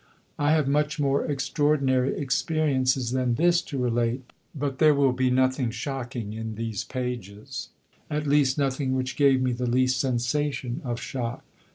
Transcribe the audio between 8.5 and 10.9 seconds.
nothing which gave me the least sensation